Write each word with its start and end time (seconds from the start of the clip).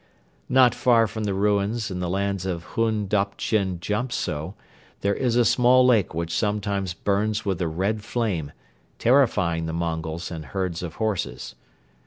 Not 0.49 0.73
far 0.73 1.05
from 1.05 1.25
the 1.25 1.33
ruins 1.35 1.91
in 1.91 1.99
the 1.99 2.09
lands 2.09 2.43
of 2.47 2.63
Hun 2.73 3.05
Doptchin 3.07 3.77
Djamtso 3.79 4.55
there 5.01 5.13
is 5.13 5.35
a 5.35 5.45
small 5.45 5.85
lake 5.85 6.11
which 6.15 6.35
sometimes 6.35 6.95
burns 6.95 7.45
with 7.45 7.61
a 7.61 7.67
red 7.67 8.03
flame, 8.03 8.51
terrifying 8.97 9.67
the 9.67 9.73
Mongols 9.73 10.31
and 10.31 10.43
herds 10.45 10.81
of 10.81 10.95
horses. 10.95 11.53